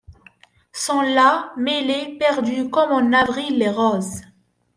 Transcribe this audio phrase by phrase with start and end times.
[0.73, 4.21] Sont là, mêlés, perdus, comme en avril les roses